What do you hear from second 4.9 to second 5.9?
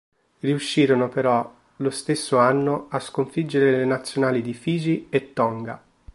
e Tonga.